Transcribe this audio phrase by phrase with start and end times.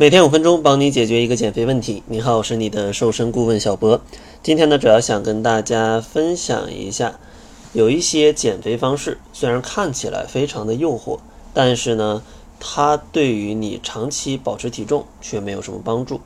[0.00, 2.02] 每天五分钟，帮你解决一个减肥问题。
[2.06, 4.00] 你好，我是你的瘦身顾问小博。
[4.42, 7.20] 今天呢，主要想跟大家分享一下，
[7.74, 11.18] 有一些减肥方式，虽然看起来非常的诱惑，
[11.52, 12.22] 但是呢，
[12.58, 16.22] 它对于你长期保持体重却没有什么帮助。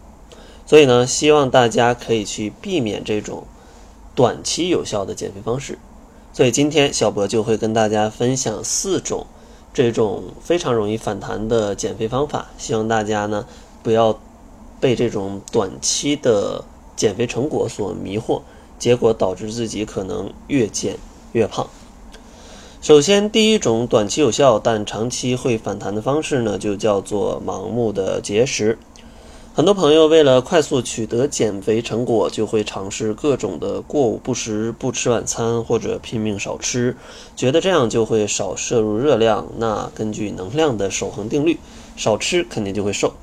[0.65, 3.43] 所以呢，希望大家可以去避免这种
[4.15, 5.81] 短期有效的减肥方式。
[6.33, 9.27] 所以今天小博就会跟大家分享四种
[9.75, 13.45] 这种非常容易反弹的减肥方法，希望大家呢。
[13.83, 14.19] 不要
[14.81, 16.65] 被这种短期的
[16.97, 18.41] 减肥成果所迷惑，
[18.79, 20.97] 结果导致自己可能越减
[21.33, 21.69] 越胖。
[22.81, 28.79] 首先，第一种短期有效但长期会反弹的方式呢，就叫做盲目的节食。
[29.57, 36.97] 很多朋友为了快速取得减肥成果，就会尝试各种的过午不食、不吃晚餐或者拼命少吃，
[37.37, 39.47] 觉得这样就会少摄入热量。
[39.59, 41.57] 那根据能量的守恒定律，
[41.97, 43.15] 少吃肯定就会瘦。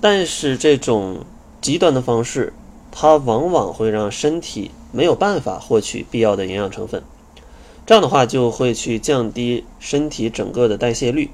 [0.00, 1.24] 但是这种
[1.60, 2.52] 极端的方式，
[2.92, 7.02] 它往往会让身体没有办法获取必要的营养成分，
[7.84, 11.28] 这样的话就会去降低身体整个的代谢率。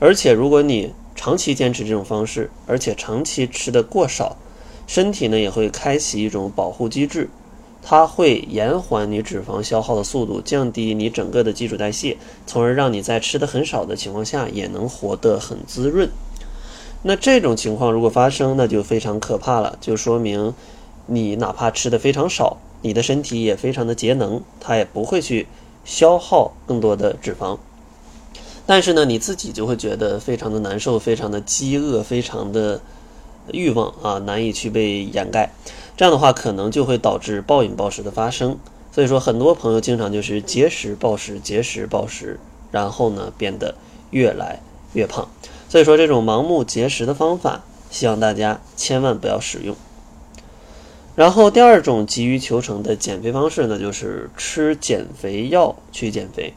[0.00, 0.92] 而且如果你
[1.24, 4.36] 长期坚持这种方式，而且长期吃的过少，
[4.86, 7.30] 身体呢也会开启一种保护机制，
[7.82, 16.10] 它会延缓你脂肪消耗的速度，降低你整个的基础代谢，从而让你在吃的很少的情况下也能活得很滋润。
[17.04, 20.52] 那这种情况如果发生，那就非常可怕了，就说明
[21.06, 25.46] 你哪怕吃的非常少，你的身体也非常的节能，它也不会去
[25.86, 27.56] 消耗更多的脂肪。
[28.66, 32.80] 但是呢，你自己就会觉得非常的难受，非常的饥饿，非常的
[33.52, 35.50] 欲望啊，难以去被掩盖。
[35.96, 38.58] 这样的话，可能就会导致暴饮暴食的发生。
[38.90, 42.38] 所以说，很多朋友经常就是节食暴食，节食暴食，
[42.70, 43.74] 然后呢，变得
[44.10, 44.60] 越来
[44.92, 45.28] 越胖。
[45.68, 49.76] 所以说，这种盲目节食的方法，希望大家千万不要使用。
[51.16, 56.54] 然后，第二种急于求成的减肥方式呢，就是吃减肥药去减肥。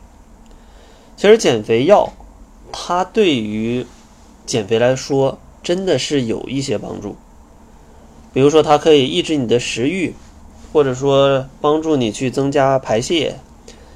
[1.17, 2.13] 其实，减肥药
[2.71, 3.87] 它对于
[4.45, 7.15] 减肥来说，真的是有一些帮助。
[8.33, 10.13] 比如说，它可以抑制你的食欲，
[10.71, 13.39] 或者说帮助你去增加排泄，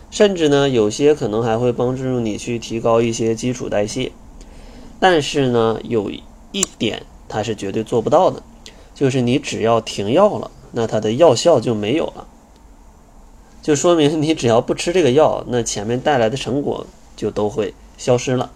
[0.10, 4.12] 甚至呢，有些可能还会帮助你去提高一些基础代谢。
[5.00, 6.10] 但是呢，有
[6.52, 8.42] 一点它是绝对做不到的，
[8.96, 12.28] 就是你只要停药了，那它的药效就没有了，
[13.62, 16.88] 就说明你只要不吃这个药，那前面带来的成果
[17.22, 18.50] 就都会消失了。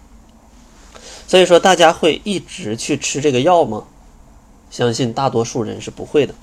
[1.28, 3.84] 所以说，大家会一直去吃这个药吗？
[4.72, 6.34] 相信大多数人是不会的。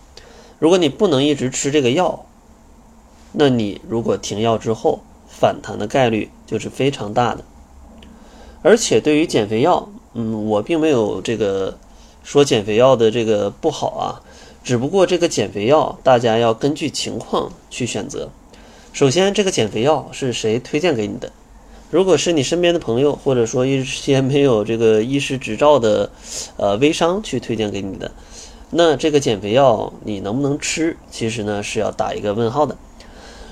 [0.58, 2.26] 如果你不能一直吃这个药，
[3.34, 7.44] 那你如果停药之后，反弹的概率就是非常大的。
[8.62, 11.78] 而且对于减肥药，嗯，我并没有这个
[12.24, 14.24] 说减肥药的这个不好啊，
[14.64, 18.30] 只不过这个减肥药大家要根据情况去选择。
[18.94, 21.30] 首先，这个减肥药是谁推荐给你的？
[21.94, 26.10] 如果是你身边的朋友，或者说一些没有这个医师执照的
[26.58, 28.10] 呃微商去推荐给你的，
[28.72, 30.98] 那这个减肥药你能不能吃？
[31.12, 32.76] 其实呢是要打一个问号的。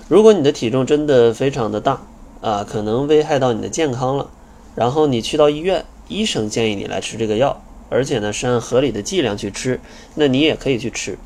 [0.08, 2.02] 如果你的体重真的非常的大
[2.42, 4.32] 啊，可能危害到你的健康了。
[4.74, 9.80] 然后你去到医院，医生建议你来吃这个药，而且呢是按合理的剂量去吃，
[10.16, 11.20] 那你也可以去吃。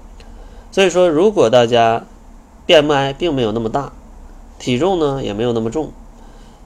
[0.70, 2.06] 所以说，如果大家
[2.68, 3.94] BMI 并没有那么大，
[4.59, 5.94] 体重呢也没有那么重，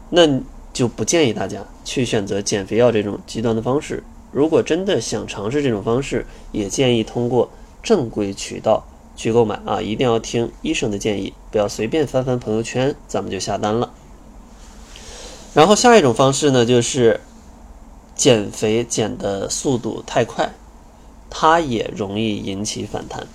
[0.09, 4.03] 那就不建议大家去选择减肥药这种极端的方式。
[4.31, 13.91] 如果真的想尝试这种方式，也建议通过正规渠道去购买啊，一定要听医生的建议，不要随便翻翻朋友圈，咱们就下单了。
[15.53, 17.19] 然后下一种方式呢，就是
[18.13, 20.51] 减肥减的速度太快，
[21.29, 23.25] 它也容易引起反弹。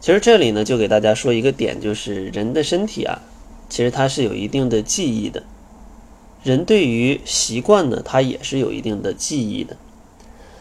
[0.00, 3.20] 其实这里呢，就给大家说一个点，就是人的身体啊，
[3.68, 5.42] 其实它是有一定的记忆的。
[6.42, 9.76] 人对于习惯呢，它也是有一定的记忆的。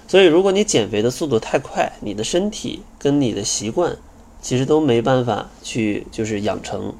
[0.08, 3.98] 所以，如果你减肥的速度太快，你的身体跟你的习惯
[4.42, 6.94] 其实都没办法去就是养成。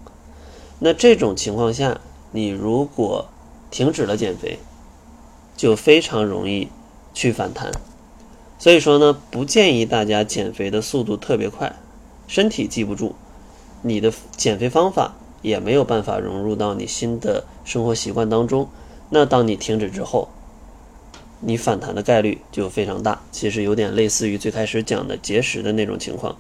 [0.80, 2.02] 那这种情况下，
[2.32, 3.28] 你如果
[3.70, 4.60] 停止了减肥，
[5.56, 6.68] 就非常容易
[7.14, 7.72] 去反弹。
[8.58, 11.76] 所以说呢，不建议大家减肥的速度特别快，
[12.28, 13.14] 身体记不住，
[13.82, 18.68] 你的减肥方法也没有办法融入到你新的生活习惯当中。
[19.10, 20.28] 那当你停止之后，
[21.40, 23.22] 你反弹的概率就非常大。
[23.32, 26.36] 其实有点类似于最开始讲的节食的那种情况。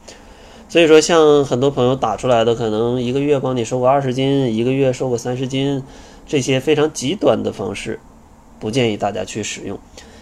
[0.69, 5.83] 所以说，像很多朋友打出来的，可能一个月帮你瘦个二十斤，一个月瘦个三十斤，
[6.25, 7.99] 这些非常极端的方式，
[8.59, 9.77] 不建议大家去使用。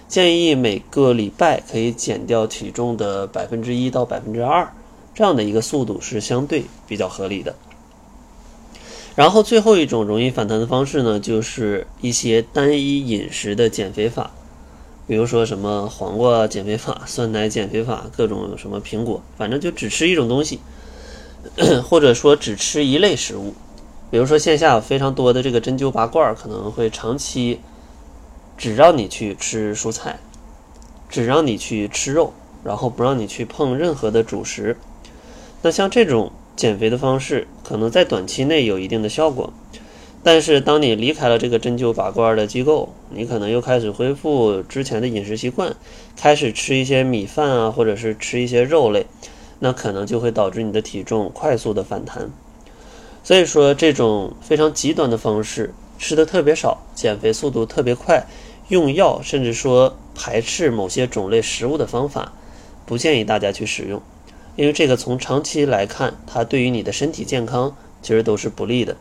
[0.09, 4.67] 建议每个礼拜可以减掉体重的百分之一到百分之二，
[5.15, 7.55] 这样的一个速度是相对比较合理的。
[9.15, 14.31] 然后最后一种容易反弹的方式呢，就是一些单一饮食的减肥法，
[15.05, 20.59] 比如说什么黄瓜减肥法、 酸奶减肥法、各种什么苹果，反正就只吃一种东西，
[21.83, 23.53] 或者说只吃一类食物。
[24.09, 27.59] 比如说线下非常多的这个针灸拔罐，可能会长期
[28.57, 30.19] 只让你去吃蔬菜，
[31.09, 34.77] 只让你去吃肉，然后不让你去碰任何的主食。
[35.61, 36.31] 那像这种
[36.61, 39.51] 减肥的方式，可能在短期内有一定的效果，
[40.21, 45.75] 但是当你离开了这个针灸拔罐的机构，你可能又开始恢复之前的饮食习惯，
[46.15, 49.07] 开始吃一些米饭啊，或者是吃一些肉类，
[49.57, 52.29] 那可能就会导致你的体重快速的反弹。
[53.23, 58.27] 所以说，这种非常极端的方式，吃的特别少，减肥速度特别快，
[58.67, 62.33] 用药甚至说排斥某些种类食物的方法，
[62.85, 63.99] 不建议大家去使用，
[64.61, 68.95] 因为这个从长期来看，它对于你的身体健康其实都是不利的。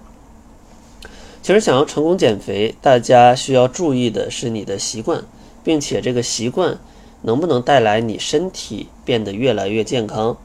[1.43, 5.23] 其实想要成功减肥，大家需要注意的是你的习惯，
[5.63, 6.79] 并且这个习惯
[7.21, 10.39] 能不能带来你身体变得越来越健康。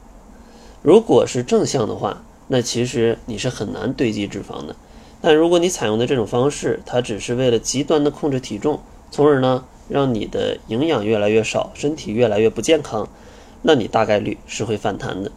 [0.82, 2.22] 如果是正向的话。
[2.48, 4.76] 那其实你是很难堆积脂肪的，
[5.20, 8.78] 但如果你采用的这种方式，它只是为了极端的控制体重，
[9.10, 13.08] 从而呢让你的营养越来越少，身体越来越不健康，
[13.66, 15.32] 那你大概率是会反弹的。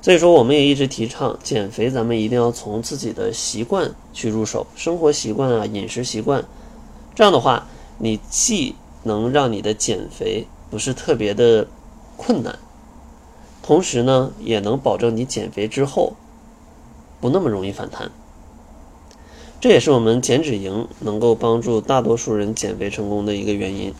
[0.00, 6.44] 所以说，我们也一直提倡减肥，咱们一定要从自己的习惯去入手，生活习惯啊，饮食习惯，
[7.16, 7.66] 这样的话，
[7.98, 11.66] 你既能让你的减肥不是特别的
[12.16, 12.56] 困难，
[13.62, 16.12] 同时呢，也能保证你减肥之后。
[17.18, 18.10] 不那么容易反弹，
[19.58, 23.94] 这也是我们减脂营能够帮助大多数人减肥成功的一个原因。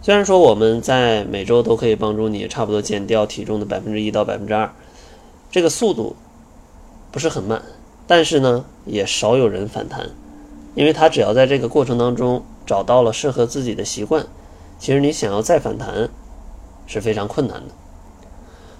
[0.00, 4.70] 虽然说我们在每周都可以帮助你差不多减掉体重的百分之一到百分之二，
[5.50, 6.14] 这个速度
[7.10, 7.62] 不是很慢，
[8.06, 10.10] 但是呢也少有人反弹，
[10.74, 14.24] 因为他只要在这个过程当中找到了适合自己的习惯，
[14.78, 16.08] 其实你想要再反弹
[16.86, 17.74] 是非常困难的。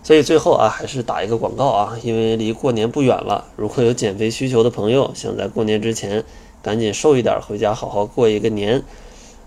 [0.05, 3.45] 所以最后啊，还是打一个广告啊，因为离过年不远了。
[3.57, 6.25] 如果有减肥需求的朋友，想在过年之前
[6.63, 8.83] 赶紧瘦一点，回家好好过一个年，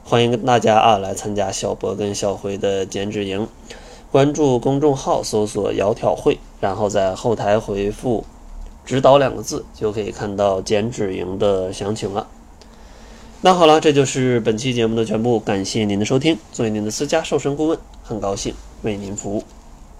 [0.04, 3.48] 欢迎大家啊来参加小博跟小辉的减脂营。
[4.12, 8.26] 关注公众号，搜索“窈窕会”，然后在后台回复
[8.84, 12.28] “指导”两个字，就可以看到减脂营的详情了。
[13.40, 16.38] 那好了，这就是本期节目的全部，感谢您的收听。
[16.52, 19.44] 作为您的私家瘦身顾问，很高兴为您服务。